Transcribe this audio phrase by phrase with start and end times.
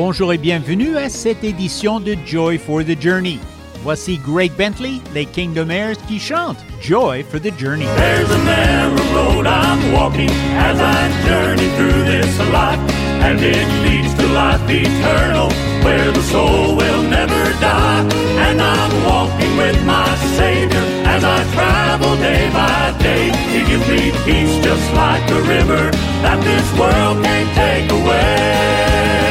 [0.00, 3.40] Bonjour et bienvenue à cette édition de Joy for the Journey.
[3.82, 7.84] Voici Greg Bentley, les Kingdom Heirs, qui chantent Joy for the Journey.
[7.96, 12.78] There's a narrow road I'm walking as I journey through this life,
[13.26, 15.50] and it leads to life eternal,
[15.82, 18.06] where the soul will never die.
[18.38, 20.06] And I'm walking with my
[20.38, 20.78] Savior
[21.10, 23.32] as I travel day by day.
[23.50, 25.90] He gives me peace just like a river
[26.22, 29.27] that this world can't take away.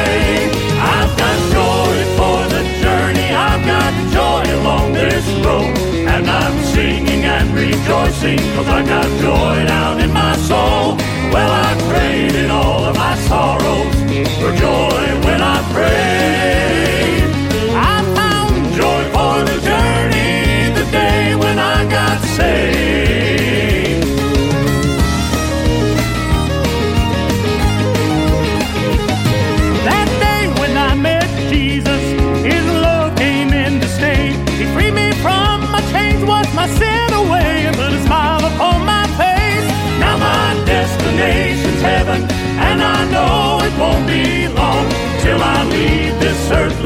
[4.68, 5.76] Along this road,
[6.12, 10.96] and I'm singing and rejoicing cause I got joy down in my soul.
[11.32, 13.96] Well, I traded all of my sorrows
[14.38, 14.98] for joy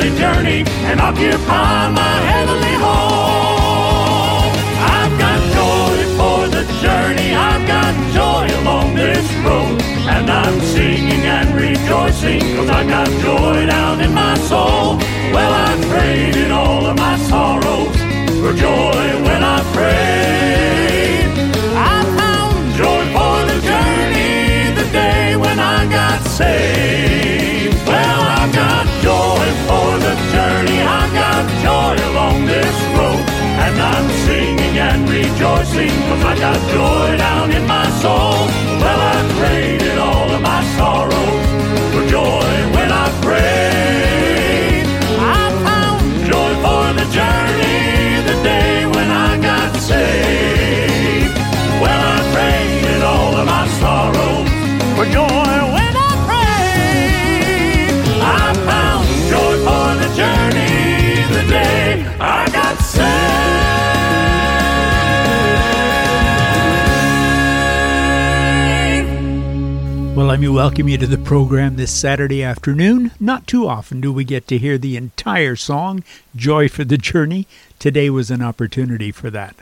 [0.02, 4.52] earthly journey and occupy my heavenly home.
[4.98, 11.22] I've got joy for the journey, I've got joy along this road, and I'm singing
[11.22, 14.98] and rejoicing cause I got joy down in my soul.
[15.32, 17.96] Well, I traded all of my sorrows
[18.40, 21.26] for joy when I prayed.
[21.76, 27.51] I found joy for the journey the day when I got saved.
[32.22, 33.24] Along this road,
[33.64, 38.61] and I'm singing and rejoicing cause I got joy down in my soul.
[70.32, 73.10] Let me welcome you to the program this Saturday afternoon.
[73.20, 76.02] Not too often do we get to hear the entire song,
[76.34, 77.46] Joy for the Journey.
[77.78, 79.54] Today was an opportunity for that.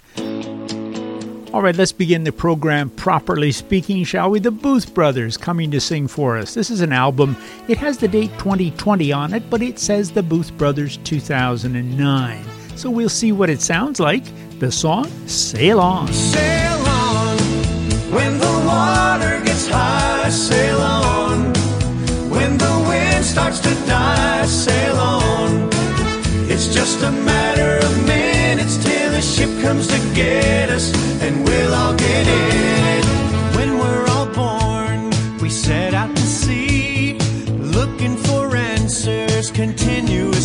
[1.53, 4.39] All right, let's begin the program properly speaking, shall we?
[4.39, 6.55] The Booth Brothers coming to sing for us.
[6.55, 7.37] This is an album.
[7.67, 12.45] It has the date 2020 on it, but it says the Booth Brothers 2009.
[12.77, 14.23] So we'll see what it sounds like.
[14.61, 16.07] The song, Sail On.
[16.13, 17.39] Sail on
[18.13, 20.00] when the water gets high.
[20.31, 21.53] Sail on
[22.31, 24.47] when the wind starts to die.
[24.47, 25.69] Sail on.
[26.49, 31.75] It's just a matter of minutes till the ship comes to get us, and we'll
[31.75, 32.57] all get in
[32.97, 33.05] it.
[33.57, 35.11] When we're all born,
[35.41, 37.19] we set out to sea,
[37.79, 40.40] looking for answers continuously.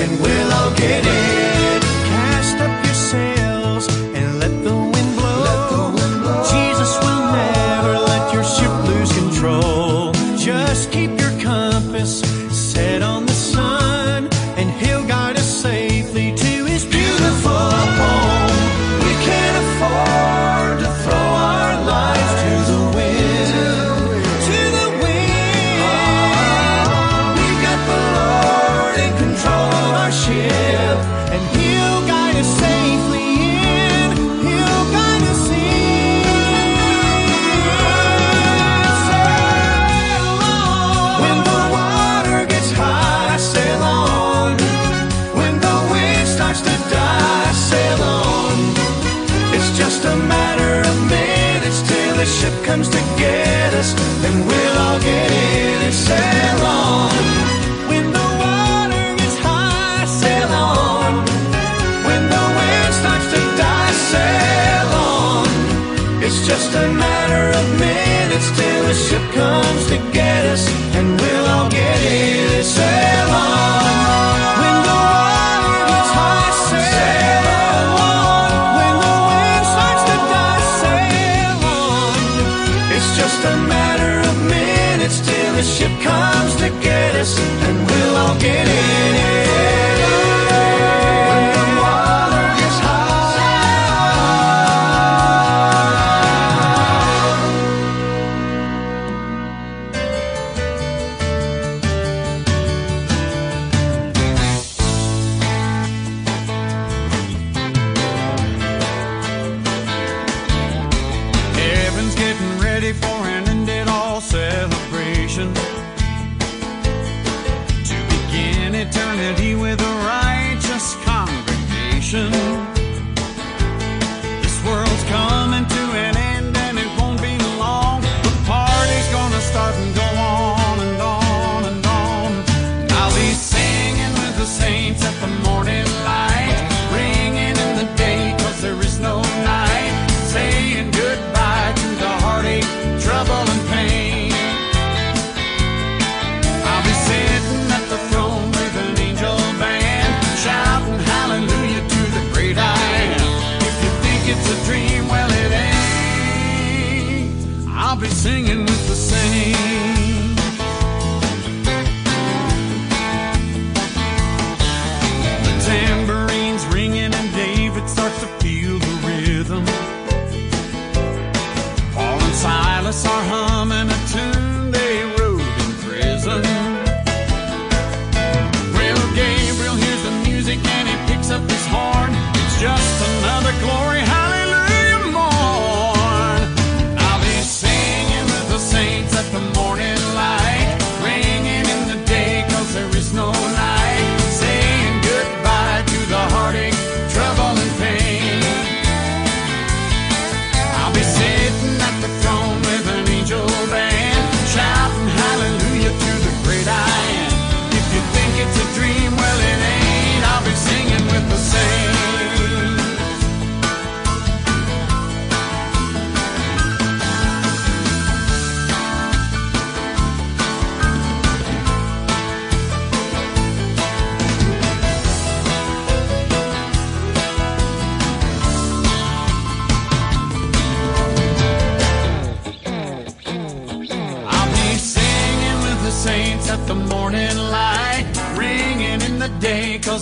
[0.00, 1.27] And we'll all get in.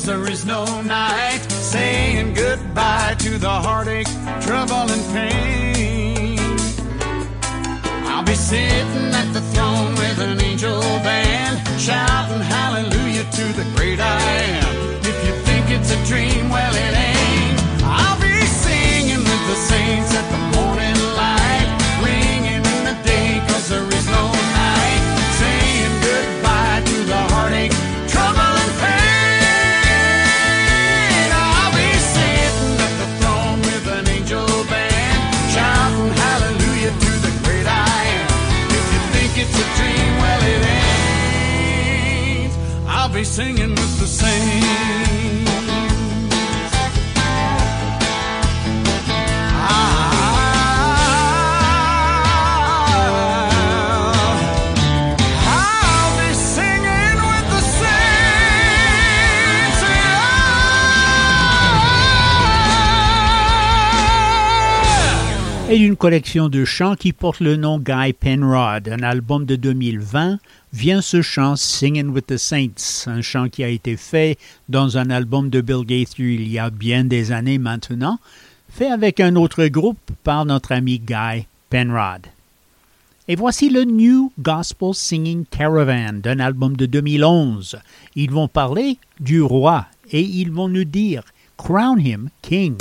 [0.06, 4.06] there is no night saying goodbye to the heartache,
[4.40, 6.38] trouble, and pain.
[8.06, 13.98] I'll be sitting at the throne with an angel band, shouting hallelujah to the great
[13.98, 14.20] I
[14.62, 14.74] am.
[15.00, 17.82] If you think it's a dream, well, it ain't.
[17.82, 20.45] I'll be singing with the saints at the
[65.76, 68.88] et une collection de chants qui porte le nom Guy Penrod.
[68.88, 70.38] Un album de 2020
[70.72, 74.38] vient ce chant Singing with the Saints, un chant qui a été fait
[74.70, 78.18] dans un album de Bill Gaither il y a bien des années maintenant,
[78.70, 82.22] fait avec un autre groupe par notre ami Guy Penrod.
[83.28, 87.76] Et voici le New Gospel Singing Caravan d'un album de 2011.
[88.14, 91.22] Ils vont parler du roi et ils vont nous dire
[91.58, 92.76] Crown him King.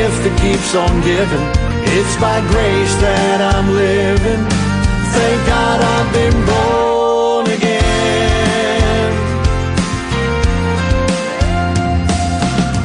[0.00, 1.46] Gift that keeps on giving.
[1.92, 4.42] It's by grace that I'm living.
[5.12, 9.12] Thank God I've been born again.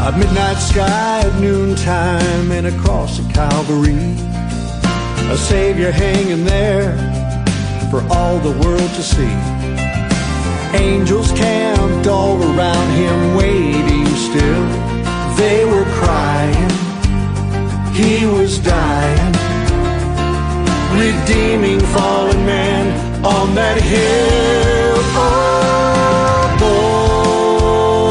[0.07, 4.11] A midnight sky at noontime and across the Calvary.
[5.31, 6.91] A Savior hanging there
[7.89, 9.35] for all the world to see.
[10.75, 14.65] Angels camped all around him, waiting still.
[15.39, 16.74] They were crying,
[17.95, 19.33] he was dying,
[20.99, 22.85] redeeming fallen man
[23.23, 24.99] on that hill.
[25.15, 26.51] Oh,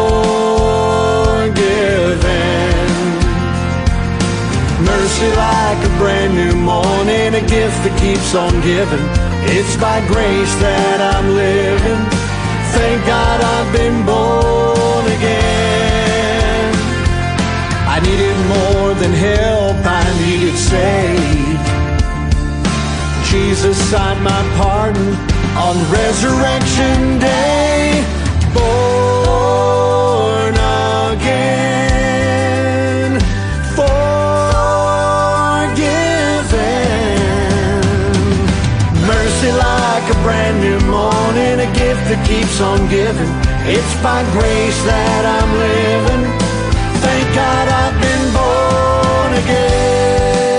[4.87, 9.03] Mercy like a brand new morning, a gift that keeps on giving.
[9.51, 12.07] It's by grace that I'm living.
[12.71, 14.56] Thank God I've been born
[17.97, 21.59] I needed more than help, I needed save.
[23.25, 25.17] Jesus signed my pardon
[25.57, 28.05] on Resurrection Day.
[28.53, 30.53] Born
[31.17, 33.19] again,
[33.73, 33.89] forgiven.
[39.09, 43.33] Mercy like a brand new morning, a gift that keeps on giving.
[43.65, 46.46] It's by grace that I'm living.
[47.37, 50.57] God I've been born again.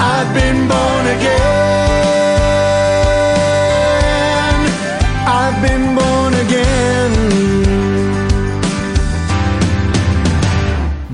[0.00, 1.38] I've been born again.
[5.28, 7.12] I've been born again.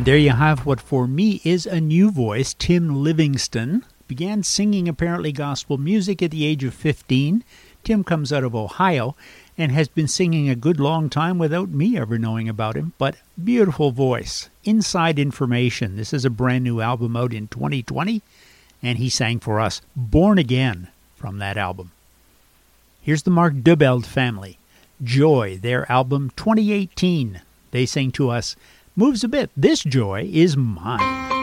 [0.05, 2.55] There you have what for me is a new voice.
[2.55, 7.45] Tim Livingston began singing apparently gospel music at the age of 15.
[7.83, 9.15] Tim comes out of Ohio
[9.57, 13.17] and has been singing a good long time without me ever knowing about him, but
[13.43, 14.51] beautiful voice.
[14.65, 15.97] Inside Information.
[15.97, 18.23] This is a brand new album out in 2020,
[18.83, 21.93] and he sang for us Born Again from that album.
[23.01, 24.59] Here's the Mark Dubeld family.
[25.03, 27.43] Joy, their album 2018.
[27.71, 28.57] They sing to us
[28.97, 29.51] Moves a Bit.
[29.57, 31.34] This joy is mine.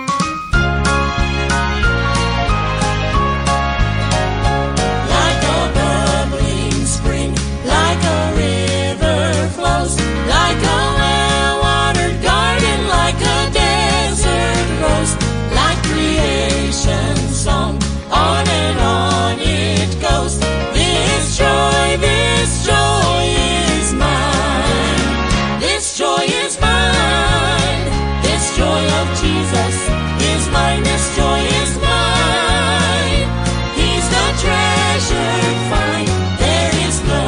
[31.02, 33.26] This joy is mine.
[33.74, 35.42] He's the treasure
[35.72, 36.08] find.
[36.38, 37.26] There is no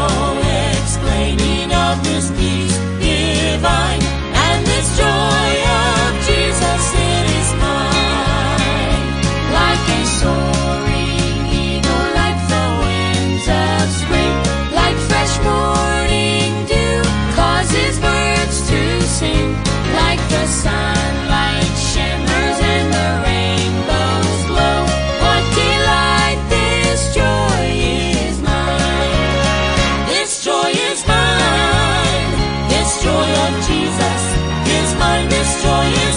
[0.77, 4.03] explaining of this peace divine.
[4.45, 6.83] And this joy of Jesus,
[7.65, 9.09] mine.
[9.57, 14.35] Like a soaring eagle, like the winds of spring,
[14.77, 17.01] like fresh morning dew,
[17.33, 19.49] causes birds to sing.
[19.97, 20.45] Like the
[35.63, 35.93] mine.
[35.93, 36.12] This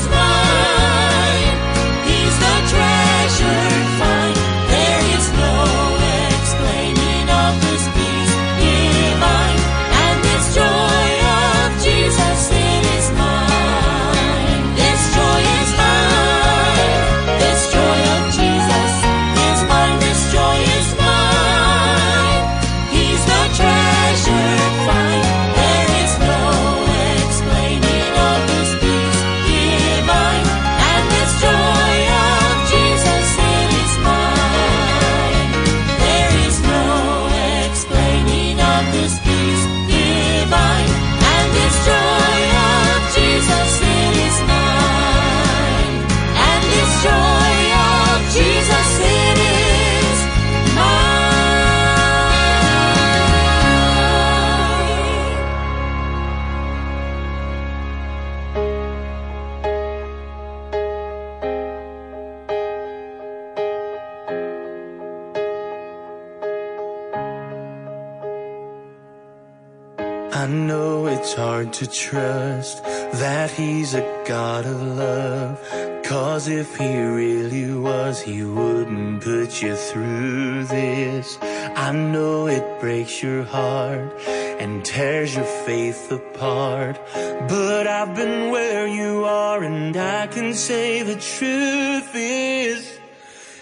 [81.86, 86.98] I know it breaks your heart and tears your faith apart.
[87.14, 92.98] But I've been where you are and I can say the truth is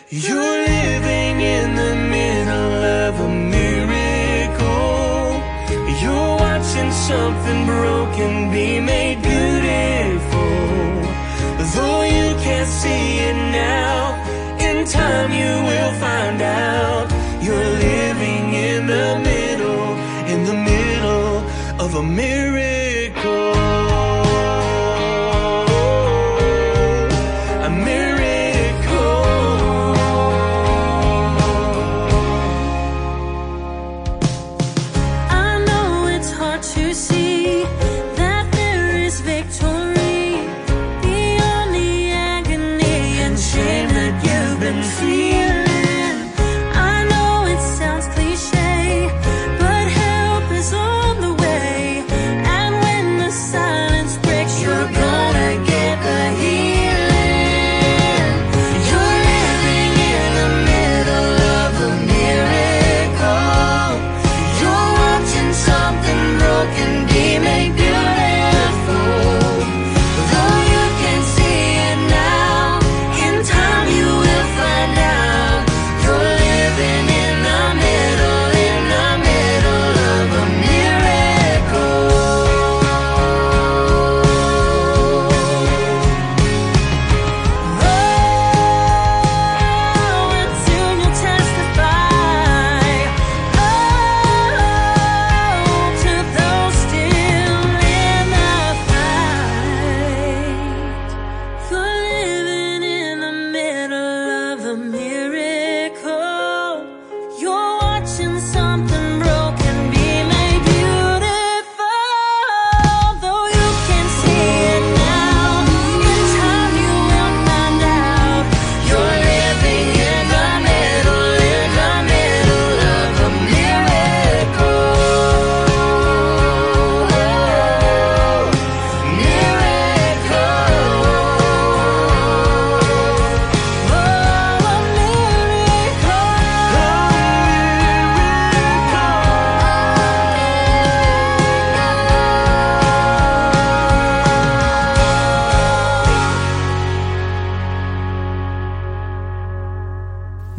[0.08, 4.64] you're living in the middle of a miracle.
[6.02, 10.56] You're watching something broken be made beautiful.
[11.74, 14.16] Though you can't see it now,
[14.58, 17.13] in time you will find out.
[21.94, 22.43] Of a miracle.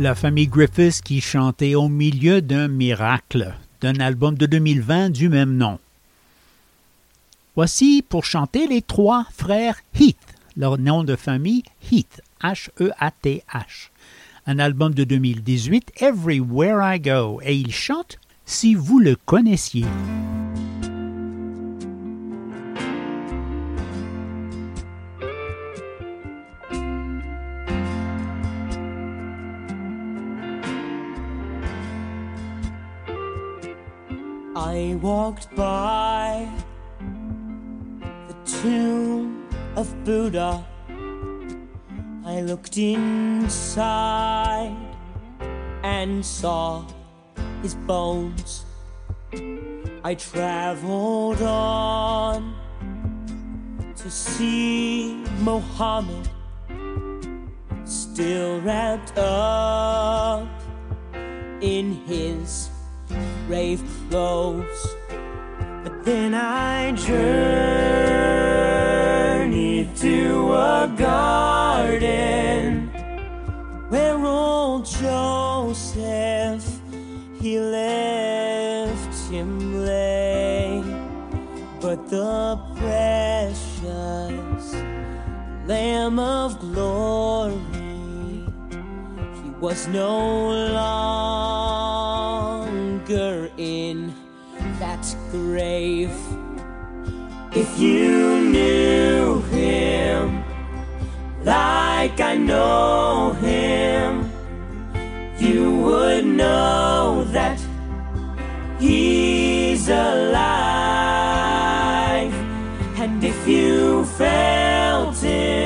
[0.06, 5.58] La famille Griffiths qui chantait au milieu d'un miracle d'un album de 2020 du même
[5.58, 5.80] nom.
[7.56, 13.90] Voici pour chanter les trois frères Heath, leur nom de famille Heath, H-E-A-T-H.
[14.46, 19.86] Un album de 2018, Everywhere I Go, et ils chantent Si vous le connaissiez.
[34.76, 36.50] I walked by
[38.28, 40.66] the tomb of Buddha.
[42.26, 44.76] I looked inside
[45.82, 46.86] and saw
[47.62, 48.66] his bones.
[50.04, 52.54] I traveled on
[53.96, 56.28] to see Mohammed
[57.86, 60.50] still wrapped up
[61.62, 62.75] in his
[63.48, 64.96] grave clothes.
[65.84, 67.56] But then I journeyed
[69.98, 72.90] to a garden
[73.90, 76.66] where old Joseph
[77.40, 80.84] he left him lay.
[81.80, 84.74] But the precious
[85.68, 87.60] Lamb of glory
[89.44, 92.65] he was no longer
[93.10, 94.14] in
[94.80, 96.12] that grave.
[97.54, 100.44] If you knew him
[101.44, 104.32] like I know him,
[105.38, 107.60] you would know that
[108.80, 110.34] he's alive.
[112.98, 115.65] And if you felt him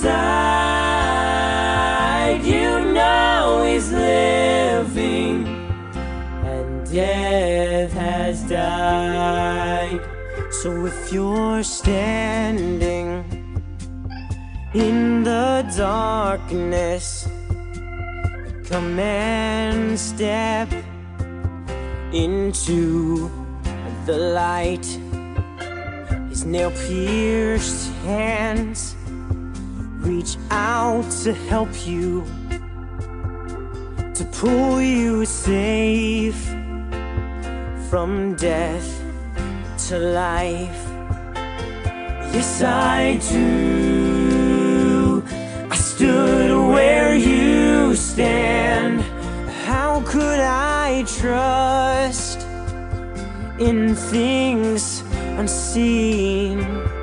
[0.00, 0.40] inside
[2.42, 5.46] you know he's living,
[6.44, 10.00] and death has died.
[10.50, 13.24] So if you're standing
[14.72, 17.28] in the darkness,
[18.64, 20.72] come and step
[22.12, 23.30] into
[24.06, 24.86] the light.
[26.30, 28.89] His nail pierced hands
[30.00, 32.24] reach out to help you,
[34.14, 36.42] to pull you safe
[37.90, 39.02] from death
[39.88, 40.82] to life.
[42.32, 45.22] Yes, I do.
[45.70, 49.02] I stood where you stand.
[49.66, 52.46] How could I trust
[53.58, 55.02] in things
[55.36, 56.99] unseen?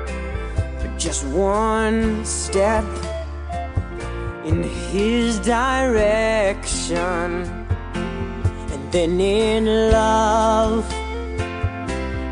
[1.08, 2.84] Just one step
[4.44, 7.46] in his direction,
[7.94, 10.84] and then in love,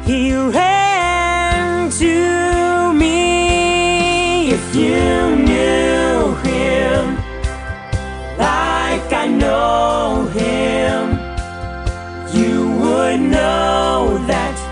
[0.05, 4.51] he ran to me.
[4.51, 7.17] If you knew him
[8.37, 11.19] like I know him,
[12.39, 14.65] you would know that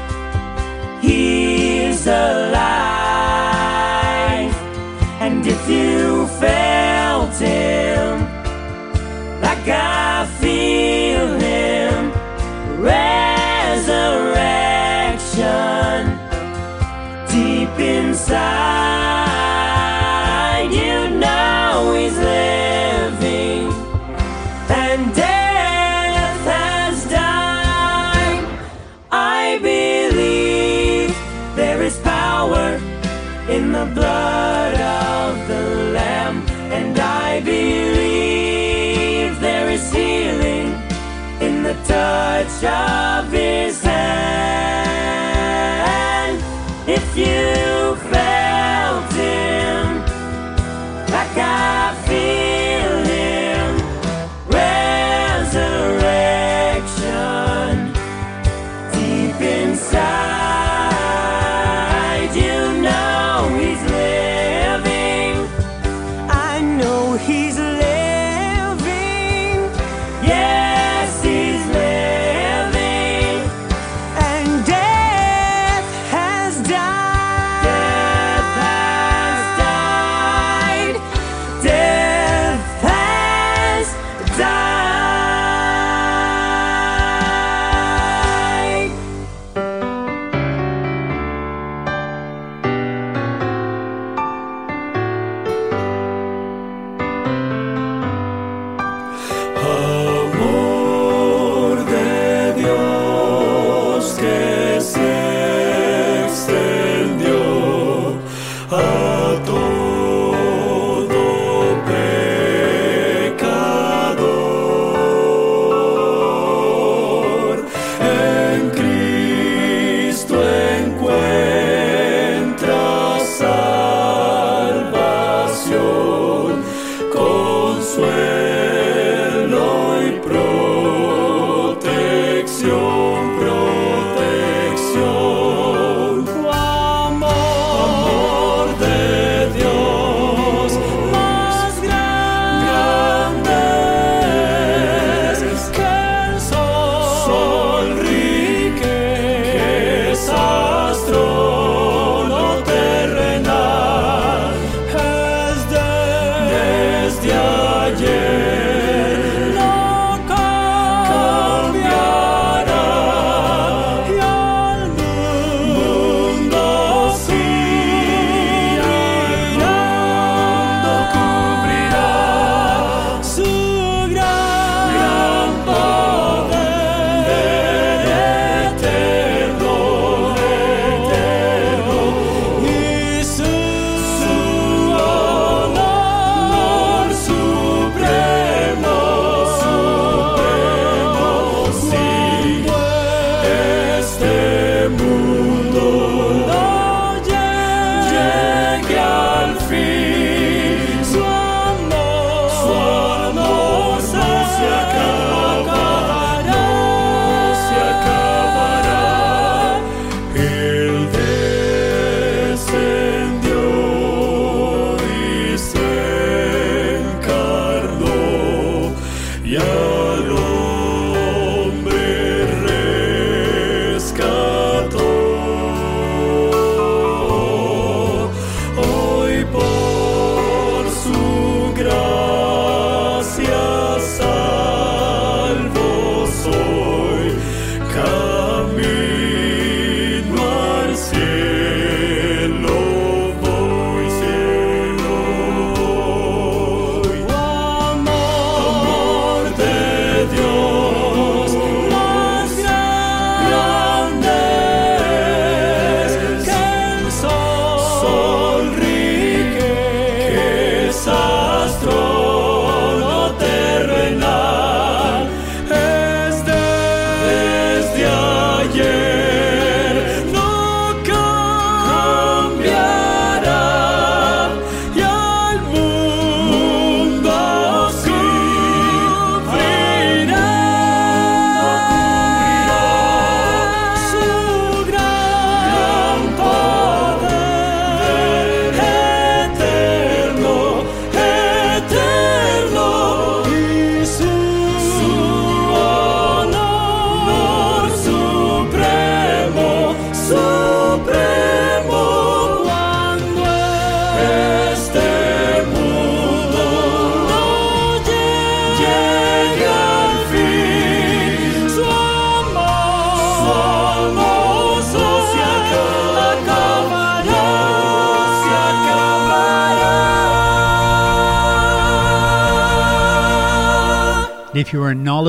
[219.45, 219.84] Yeah.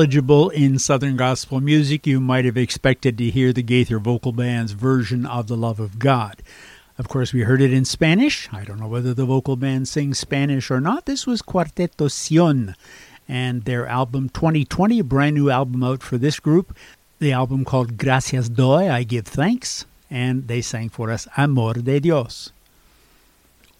[0.06, 4.70] Knowledgeable in Southern gospel music, you might have expected to hear the Gaither Vocal Band's
[4.70, 6.44] version of The Love of God.
[6.96, 8.48] Of course, we heard it in Spanish.
[8.52, 11.06] I don't know whether the vocal band sings Spanish or not.
[11.06, 12.76] This was Cuarteto Sion
[13.26, 16.76] and their album 2020, a brand new album out for this group.
[17.18, 21.98] The album called Gracias Doy, I Give Thanks, and they sang for us Amor de
[21.98, 22.52] Dios.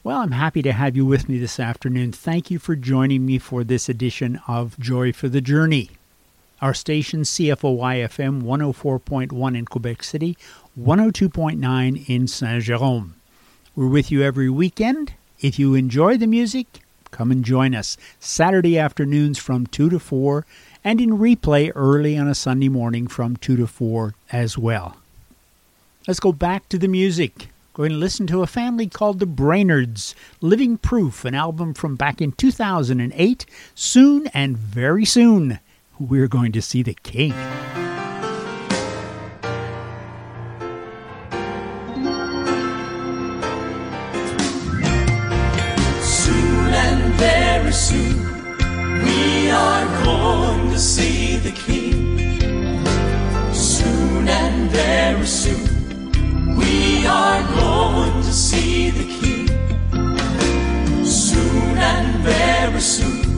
[0.02, 2.10] Well, I'm happy to have you with me this afternoon.
[2.10, 5.90] Thank you for joining me for this edition of Joy for the Journey.
[6.62, 10.38] Our station, CFOY FM 104.1 in Quebec City,
[10.80, 13.14] 102.9 in Saint Jerome.
[13.74, 15.12] We're with you every weekend.
[15.38, 20.46] If you enjoy the music, come and join us Saturday afternoons from 2 to 4
[20.82, 24.96] and in replay early on a Sunday morning from 2 to 4 as well.
[26.08, 30.14] Let's go back to the music going to listen to a family called the Brainards,
[30.40, 33.44] Living Proof, an album from back in 2008.
[33.74, 35.58] Soon and very soon,
[35.98, 37.32] we're going to see the King.
[46.02, 48.18] Soon and very soon,
[49.04, 52.84] we are going to see the King.
[53.54, 59.46] Soon and very soon, we are going to see the King.
[61.04, 63.35] Soon and very soon,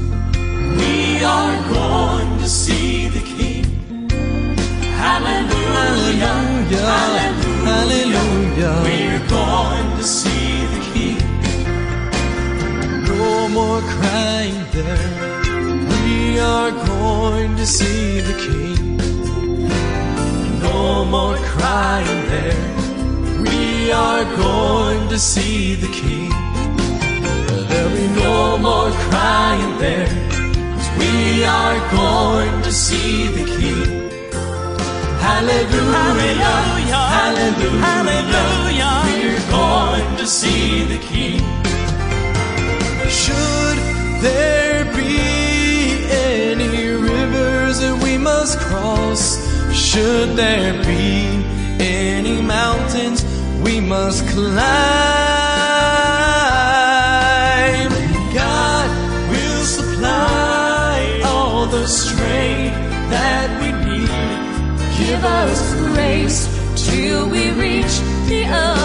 [0.76, 3.64] we are going to see the King.
[5.04, 7.28] Hallelujah, hallelujah,
[7.70, 8.76] hallelujah.
[8.84, 11.18] We're going to see the King.
[13.06, 15.08] No more crying there.
[15.90, 18.96] We are going to see the King.
[20.60, 22.78] No more crying there.
[23.42, 26.30] We are going to see the King.
[27.68, 29.47] There'll be no more crying
[31.38, 34.10] we are going to see the King.
[35.26, 37.02] Hallelujah, hallelujah,
[37.86, 38.94] hallelujah.
[39.06, 41.38] We're going to see the King.
[43.08, 43.78] Should
[44.20, 49.22] there be any rivers that we must cross?
[49.72, 51.44] Should there be
[51.78, 53.24] any mountains
[53.62, 55.47] we must climb?
[65.18, 68.77] Give us grace till we reach the other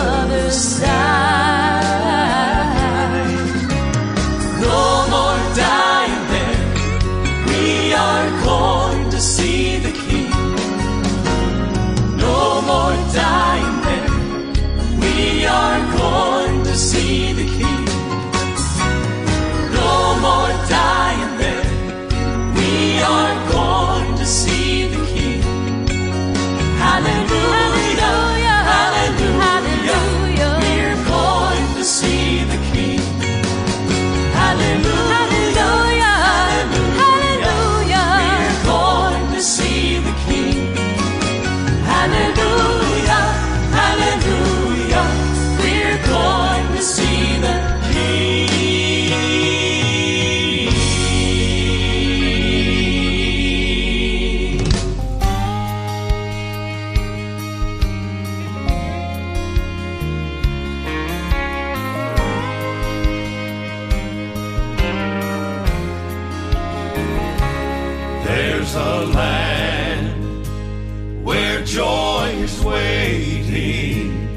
[71.65, 74.27] joy is waiting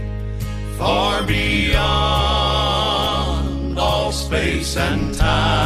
[0.79, 1.79] far beyond
[3.79, 5.66] all space and time.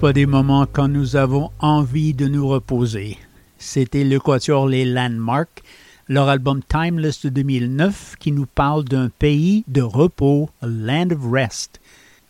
[0.00, 3.18] Pas, des moments quand nous avons envie de nous reposer.
[3.58, 5.62] C'était le quatuor Les Landmarks,
[6.08, 11.80] leur album Timeless de 2009 qui nous parle d'un pays de repos, land of rest.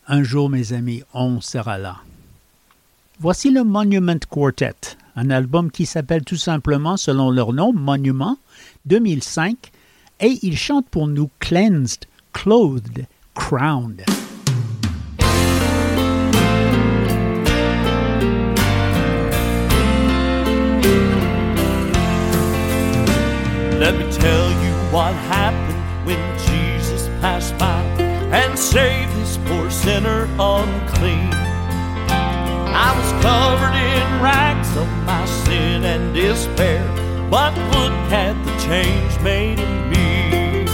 [0.06, 1.98] Un jour, mes amis, on sera là.
[3.20, 8.38] Voici le Monument Quartet, un album qui s'appelle tout simplement, selon leur nom, Monument,
[8.86, 9.70] 2005,
[10.20, 14.04] et ils chantent pour nous Cleansed, Clothed, Crowned.
[24.98, 27.82] What happened when Jesus passed by
[28.40, 31.30] and saved this poor sinner unclean.
[32.86, 36.82] I was covered in rags of my sin and despair,
[37.30, 40.66] but look at the change made in me.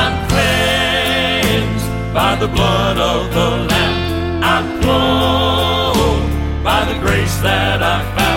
[0.00, 4.44] I'm cleansed by the blood of the Lamb.
[4.44, 8.29] I'm clothed by the grace that I found.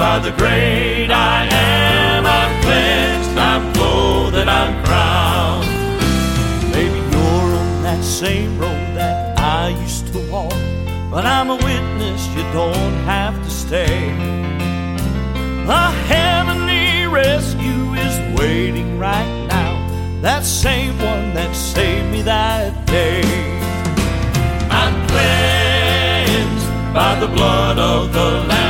[0.00, 2.24] By the great I am.
[2.24, 5.68] I'm cleansed, I'm clothed, I'm crowned.
[6.72, 10.56] Maybe you're on that same road that I used to walk,
[11.10, 14.08] but I'm a witness you don't have to stay.
[15.68, 19.72] A heavenly rescue is waiting right now.
[20.22, 23.20] That same one that saved me that day.
[24.80, 28.69] I'm cleansed by the blood of the Lamb.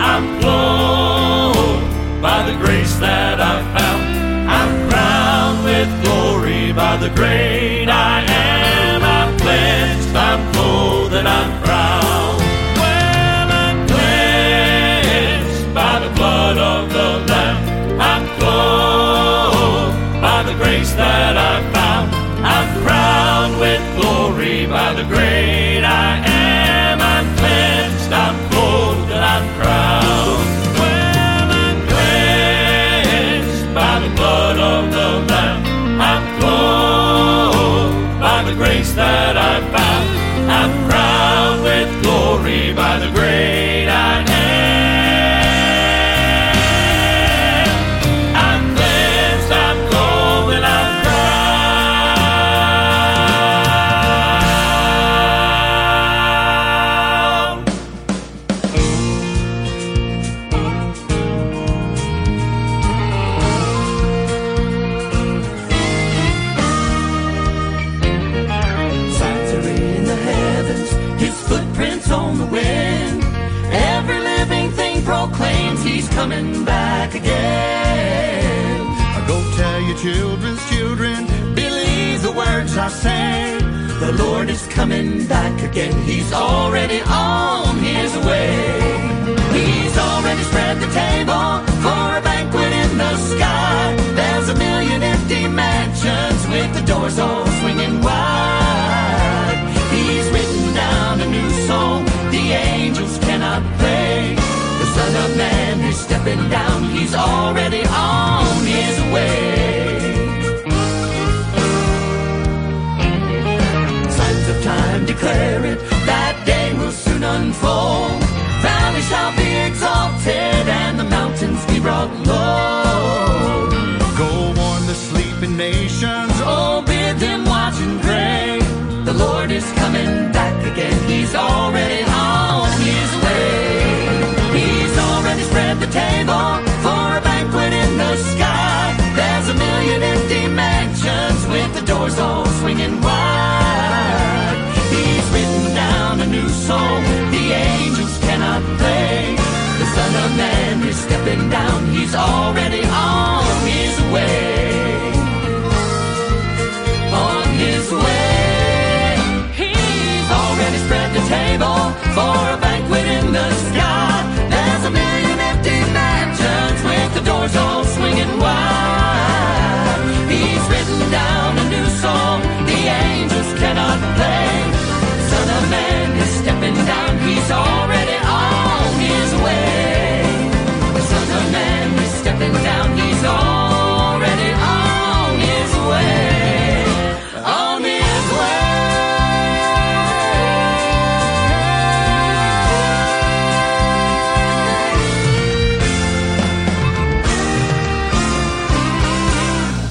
[0.00, 4.02] I'm clothed by the grace that I found.
[4.48, 9.02] I'm crowned with glory by the great I am.
[9.02, 12.38] I'm cleansed, I'm clothed, and I'm crowned.
[12.80, 18.00] Well, I'm cleansed by the blood of the Lamb.
[18.00, 22.14] I'm clothed by the grace that I found.
[22.44, 25.67] I'm crowned with glory by the great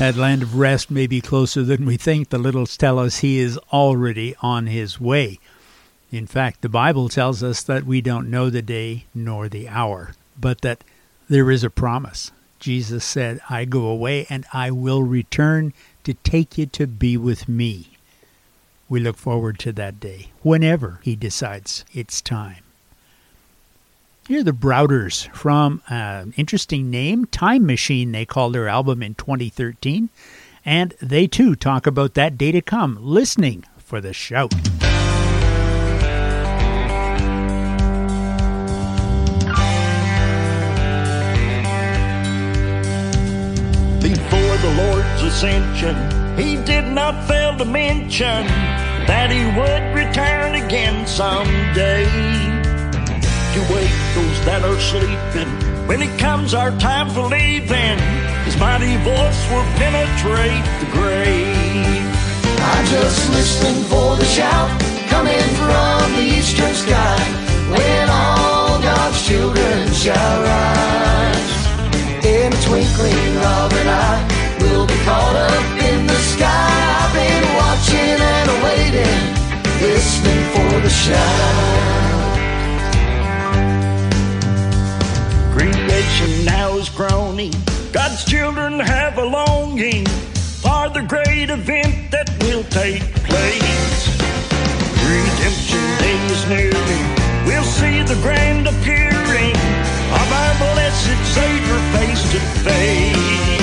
[0.07, 2.29] That land of rest may be closer than we think.
[2.29, 5.37] The littles tell us he is already on his way.
[6.13, 10.13] In fact, the Bible tells us that we don't know the day nor the hour,
[10.39, 10.85] but that
[11.27, 12.31] there is a promise.
[12.57, 15.73] Jesus said, I go away and I will return
[16.05, 17.97] to take you to be with me.
[18.87, 22.63] We look forward to that day, whenever he decides it's time.
[24.27, 29.15] Here are the Browders from an interesting name, Time Machine, they called their album in
[29.15, 30.09] 2013.
[30.65, 34.49] And they too talk about that day to come, listening for the shout.
[44.01, 45.95] Before the Lord's ascension,
[46.37, 48.45] he did not fail to mention
[49.07, 52.46] that he would return again someday
[53.57, 55.49] to wake those that are sleeping.
[55.89, 57.97] When it comes our time for leaving,
[58.45, 62.05] his mighty voice will penetrate the grave.
[62.61, 64.69] I'm just listening for the shout
[65.09, 67.17] coming from the eastern sky
[67.73, 71.53] when all God's children shall rise.
[72.21, 74.21] In a twinkling of an eye,
[74.61, 76.73] we'll be caught up in the sky.
[77.01, 79.21] I've been watching and waiting,
[79.81, 82.06] listening for the shout.
[86.45, 87.53] Now is groaning.
[87.91, 90.05] God's children have a longing
[90.63, 94.01] for the great event that will take place.
[95.05, 97.05] Redemption day is nearing.
[97.45, 99.55] We'll see the grand appearing
[100.19, 103.61] of our blessed Savior face to face.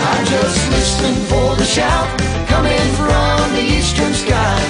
[0.00, 2.08] I'm just listening for the shout
[2.46, 4.60] coming from the eastern sky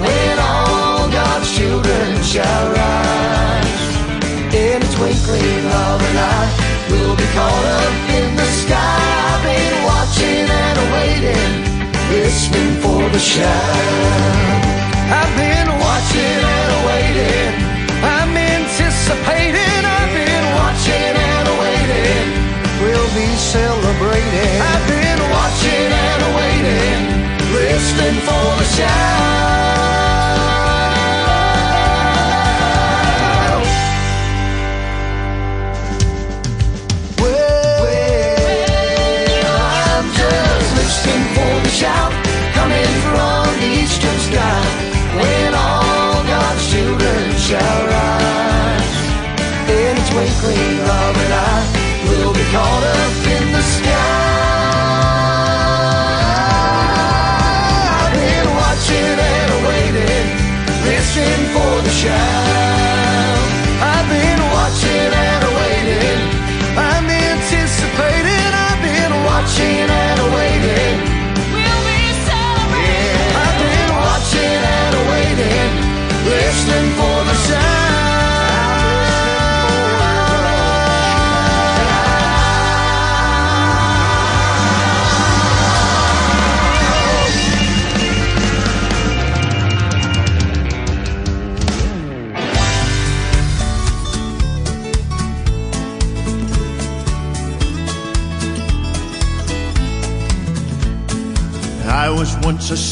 [0.00, 3.88] when all God's children shall rise.
[4.54, 9.00] In a twinkling of an eye, we'll be caught up in the sky.
[9.30, 11.50] I've been watching and waiting,
[12.10, 14.58] listening for the shout.
[15.10, 17.52] I've been watching and waiting.
[18.04, 19.82] I'm anticipating.
[19.96, 22.26] I've been watching and waiting.
[22.82, 24.60] We'll be celebrating.
[24.60, 27.00] I've been watching and waiting,
[27.52, 30.07] listening for the shout.
[50.40, 51.66] Of an eye,
[52.08, 53.88] we'll be caught up in the sky.
[57.98, 60.26] I've been watching and waiting,
[60.84, 62.37] listening for the shout.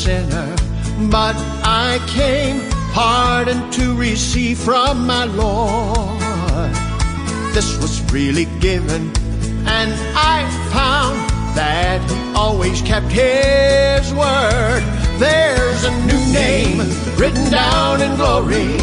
[0.06, 0.54] Sinner,
[1.10, 1.34] but
[1.64, 2.60] I came
[2.92, 6.72] pardon to receive from my Lord.
[7.52, 9.02] This was freely given,
[9.66, 10.38] and I
[10.70, 11.18] found
[11.56, 14.84] that He always kept His word.
[15.18, 16.78] There's a new name
[17.18, 18.78] written down in glory,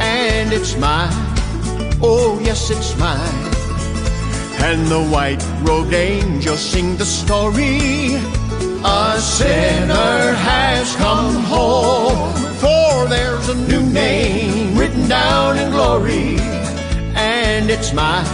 [0.00, 1.14] and it's mine.
[2.02, 3.44] Oh, yes, it's mine.
[4.68, 8.39] And the white robed angels sing the story.
[8.82, 16.38] A sinner has come home, for there's a new name written down in glory,
[17.14, 18.24] and it's mine.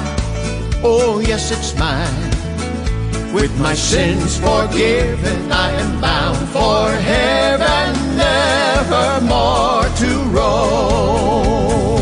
[0.84, 3.34] Oh, yes, it's mine.
[3.34, 11.95] With my sins forgiven, I am bound for heaven, nevermore to roam.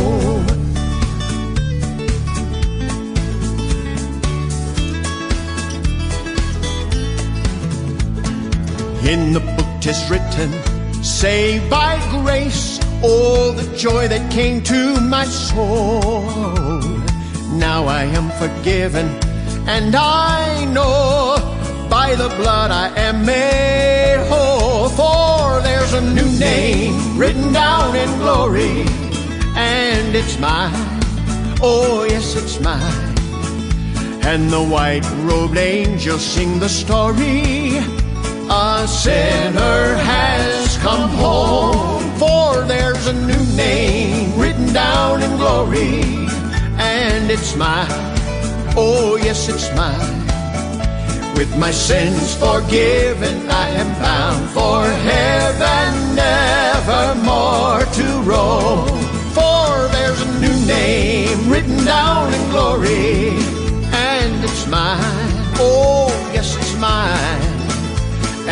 [9.04, 10.50] In the book tis written,
[11.04, 16.22] saved by grace, all the joy that came to my soul.
[17.52, 19.06] Now I am forgiven,
[19.68, 21.36] and I know
[21.90, 24.88] by the blood I am made whole.
[24.88, 28.86] For there's a new name written down in glory,
[29.54, 30.72] and it's mine.
[31.60, 33.14] Oh, yes, it's mine.
[34.24, 38.03] And the white robed angels sing the story.
[38.56, 46.02] A sinner has come home, for there's a new name written down in glory,
[46.78, 47.88] and it's mine.
[48.76, 50.18] Oh, yes, it's mine.
[51.34, 58.86] With my sins forgiven, I am bound for heaven, nevermore to roam.
[59.34, 63.30] For there's a new name written down in glory,
[63.92, 65.34] and it's mine.
[65.58, 66.03] Oh.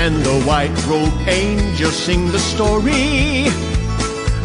[0.04, 3.46] And the white robed angels sing the story.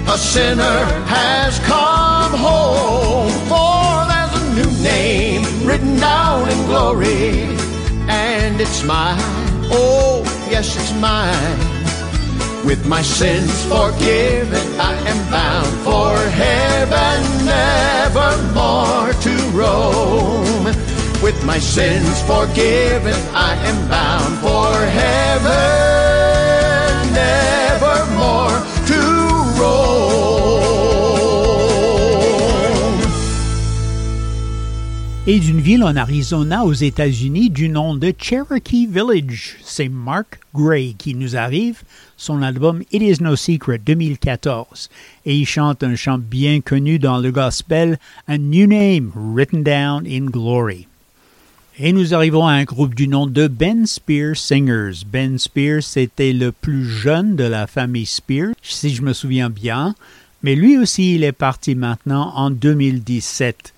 [0.08, 7.58] A sinner has come home, for there's a new name written down in glory,
[8.08, 9.18] and it's mine.
[9.74, 11.58] Oh, yes, it's mine.
[12.64, 20.97] With my sins forgiven, I am bound for heaven, nevermore to roam.
[21.24, 25.52] With my sins forgiven, I am bound for heaven,
[27.12, 29.02] nevermore to
[29.60, 29.98] roam.
[35.26, 40.94] Et d'une ville en Arizona aux États-Unis du nom de Cherokee Village, c'est Mark Gray
[41.00, 41.82] qui nous arrive,
[42.16, 44.90] son album It Is No Secret 2014.
[45.26, 47.98] Et il chante un chant bien connu dans le gospel,
[48.28, 50.88] A New Name Written Down in Glory.
[51.80, 55.06] Et nous arrivons à un groupe du nom de Ben Spear Singers.
[55.06, 59.94] Ben Spear, c'était le plus jeune de la famille Spear, si je me souviens bien,
[60.42, 63.76] mais lui aussi, il est parti maintenant en 2017.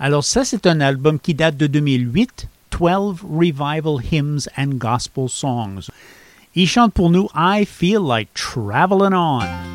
[0.00, 5.90] Alors ça, c'est un album qui date de 2008, 12 Revival Hymns and Gospel Songs.
[6.54, 9.71] Il chante pour nous I Feel Like Traveling On.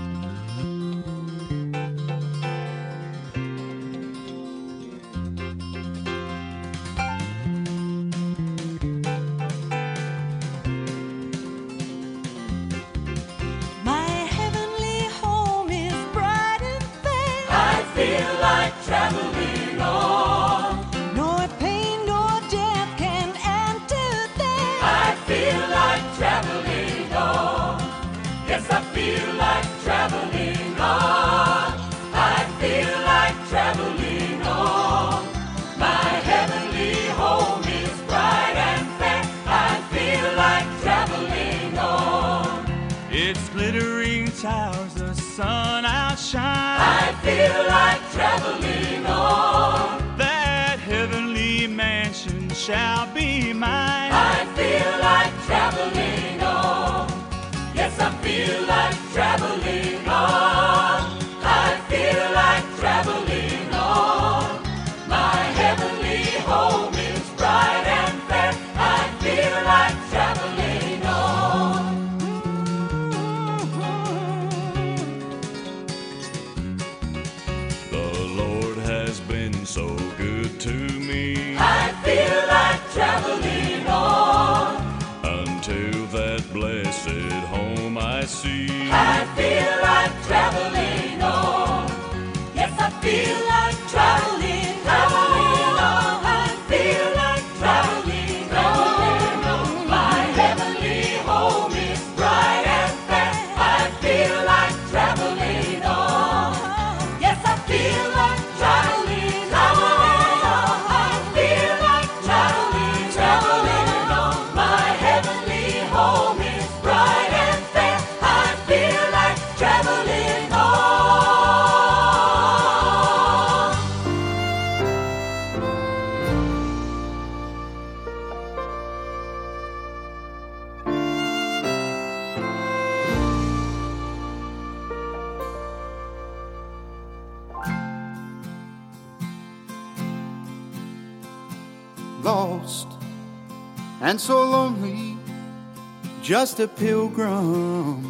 [146.57, 148.01] Just a pilgrim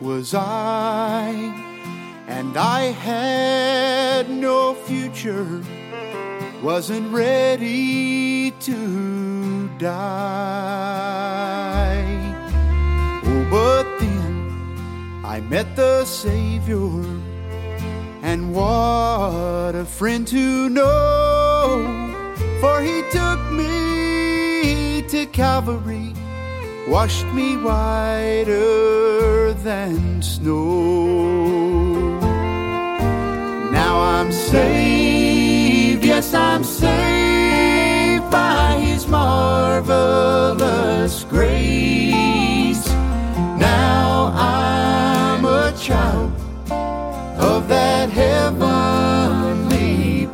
[0.00, 1.30] was I,
[2.28, 5.62] and I had no future,
[6.62, 9.98] wasn't ready to die.
[13.24, 17.04] Oh, but then I met the Savior,
[18.22, 22.14] and what a friend to know,
[22.60, 26.11] for he took me to Calvary
[26.88, 32.18] washed me whiter than snow.
[33.70, 39.94] Now I'm saved, yes, I'm saved by His marvelous
[41.24, 42.88] grace.
[43.58, 46.32] Now I'm a child
[47.38, 48.66] of that heavenly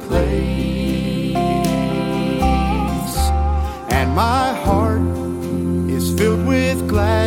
[0.07, 0.68] place,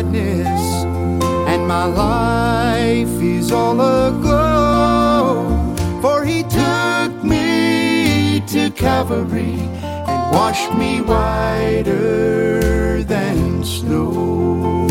[0.04, 5.74] and my life is all aglow.
[6.00, 14.86] For he took me to Calvary and washed me whiter than snow.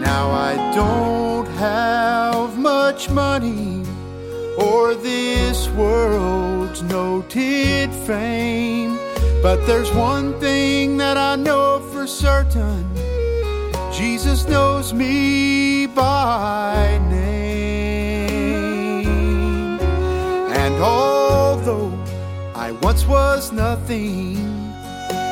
[0.00, 3.82] Now I don't have much money
[4.58, 8.98] or this world's noted fame.
[9.42, 12.88] But there's one thing that I know for certain
[13.92, 19.06] Jesus knows me by name.
[20.62, 21.92] And although
[22.54, 24.34] I once was nothing,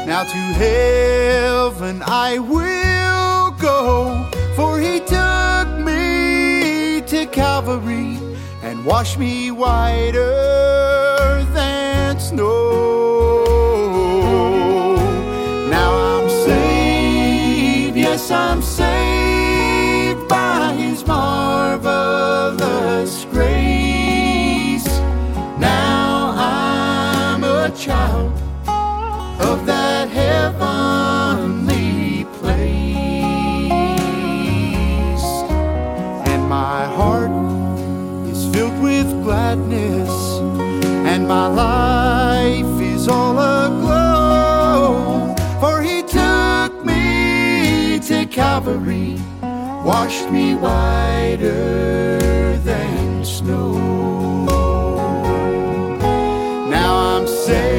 [0.07, 4.29] now to heaven I will go.
[4.55, 8.19] For he took me to Calvary
[8.63, 10.35] and washed me whiter
[11.55, 13.18] than snow.
[18.31, 21.85] I'm saved by his marvelous
[23.27, 24.87] grace.
[25.59, 28.33] Now I'm a child
[29.41, 31.47] of that heavenly
[32.39, 33.73] place,
[36.29, 37.33] and my heart
[38.29, 40.11] is filled with gladness,
[41.11, 41.98] and my life
[48.39, 53.73] Calvary, washed me whiter than snow.
[56.71, 57.78] Now I'm saved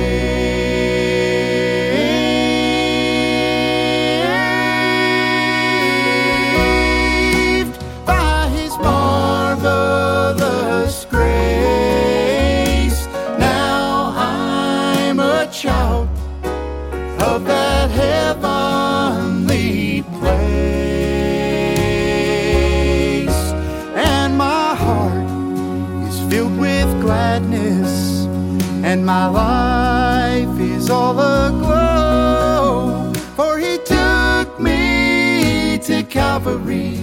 [28.92, 33.14] and my life is all aglow.
[33.36, 36.98] For he took me to Calvary,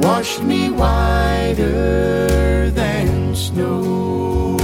[0.00, 4.56] washed me whiter than snow.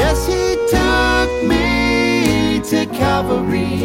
[0.00, 3.76] Yes, he took me to Calvary.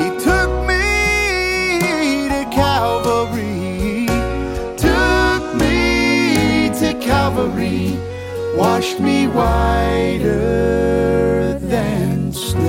[0.00, 0.84] He took me
[2.34, 4.06] to Calvary.
[4.76, 8.09] Took me to Calvary.
[8.56, 10.38] Washed me whiter
[11.60, 12.60] than snow.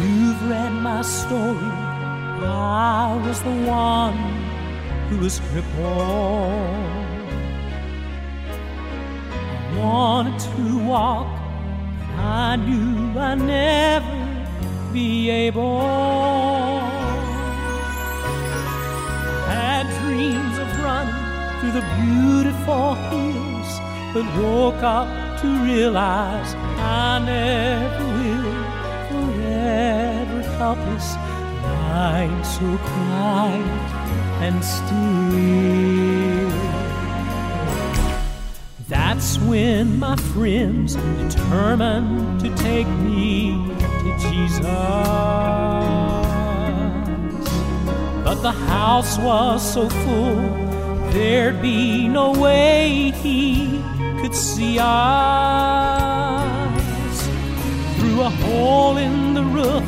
[0.00, 1.72] You've read my story.
[2.40, 4.17] I was the one
[5.20, 5.74] was crippled.
[9.64, 11.26] I wanted to walk,
[11.98, 15.80] but I knew I'd never be able.
[19.46, 21.14] I had dreams of running
[21.58, 23.70] through the beautiful hills,
[24.14, 28.58] but woke up to realize I never will.
[29.10, 31.16] Forever helpless,
[31.62, 33.97] mind so quiet
[34.40, 36.28] and still.
[38.88, 44.60] That's when my friends determined to take me to Jesus.
[48.24, 50.36] But the house was so full,
[51.10, 53.82] there'd be no way he
[54.20, 55.98] could see us.
[57.98, 59.84] Through a hole in the roof,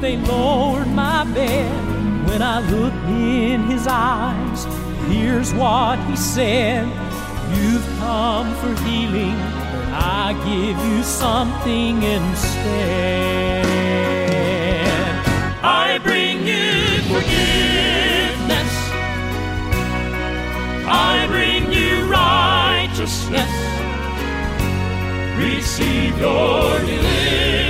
[0.00, 1.97] they lowered my bed.
[2.28, 4.66] When I looked in his eyes,
[5.08, 6.86] here's what he said
[7.56, 9.34] You've come for healing,
[9.72, 13.64] but I give you something instead.
[15.62, 18.72] I bring you forgiveness.
[20.86, 23.50] I bring you righteousness.
[25.38, 27.67] Receive your deliverance.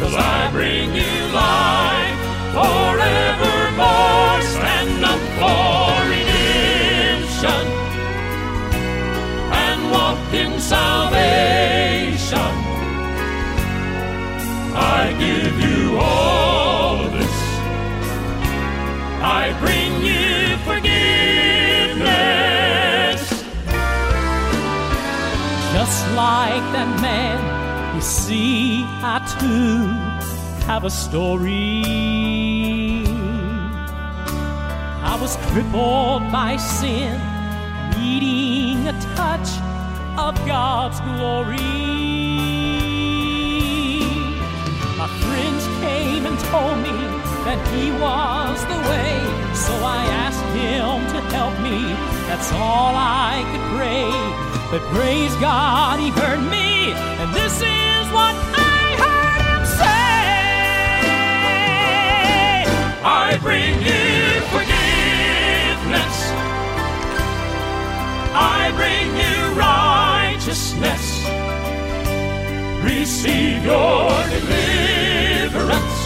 [0.00, 2.18] Cause I bring you life
[2.56, 4.40] forevermore.
[4.54, 7.64] Stand up for redemption
[9.64, 12.52] and walk in salvation.
[14.72, 17.38] I give you all of this.
[19.22, 21.10] I bring you forgiveness.
[25.74, 27.38] Just like that man,
[27.94, 29.86] you see, I too
[30.68, 31.82] have a story.
[35.12, 37.18] I was crippled by sin,
[37.96, 39.48] needing a touch
[40.18, 41.56] of God's glory.
[45.00, 46.96] My friends came and told me
[47.46, 49.14] that He was the way,
[49.66, 51.78] so I asked Him to help me.
[52.28, 54.06] That's all I could pray.
[54.70, 58.49] But praise God, He heard me, and this is what
[63.32, 66.16] I bring you forgiveness,
[68.34, 71.04] I bring you righteousness
[72.82, 76.00] receive your deliverance.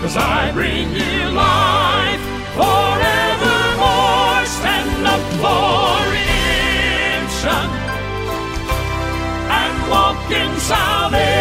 [0.00, 2.24] Cause I bring you life
[2.54, 4.46] forevermore.
[4.56, 7.66] Stand up for redemption
[9.60, 11.33] and walk in salvation.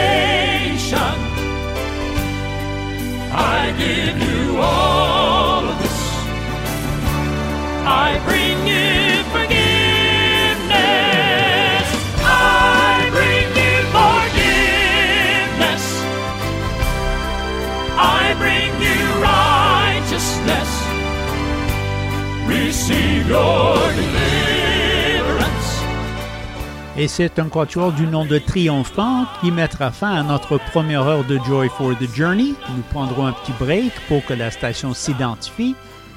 [8.05, 9.77] I bring you forgiveness.
[12.21, 15.83] I bring you forgiveness.
[17.97, 20.69] I bring you righteousness.
[22.45, 24.23] Receive your deliverance.
[26.97, 31.23] Et c'est un quatuor du nom de Triomphant qui mettra fin à notre première heure
[31.23, 32.53] de Joy for the Journey.
[32.75, 35.75] Nous prendrons un petit break pour que la station s'identifie.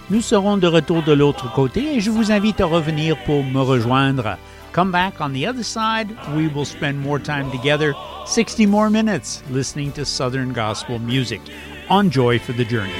[0.09, 3.61] Nous serons de retour de l'autre côté et je vous invite à revenir pour me
[3.61, 4.39] rejoindre.
[4.73, 6.15] Come back on the other side.
[6.37, 7.93] We will spend more time together,
[8.27, 11.41] 60 more minutes listening to Southern Gospel music
[11.89, 12.93] on Joy for the Journey.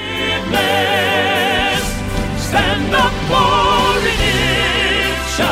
[2.37, 5.45] Stand up for redemption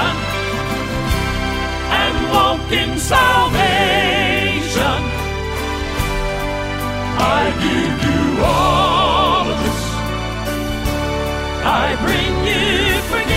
[1.89, 3.61] and walk in salvation.
[7.17, 8.84] I give you all.
[11.67, 13.35] I bring you forgiveness.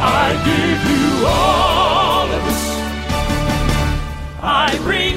[0.00, 2.64] I give you all of this.
[4.40, 5.07] I bring